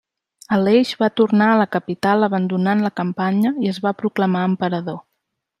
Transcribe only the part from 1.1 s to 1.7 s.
tornar a la